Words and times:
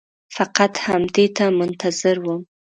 فقط 0.35 0.73
همدې 0.85 1.25
ته 1.35 1.45
منتظر 1.59 2.17
وم. 2.21 2.41